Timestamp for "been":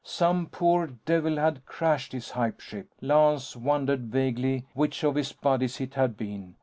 6.17-6.55